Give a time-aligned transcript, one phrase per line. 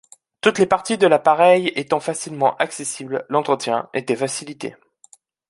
[0.41, 4.75] Toutes les parties de l’appareil étant facilement accessibles, l’entretien était facilité.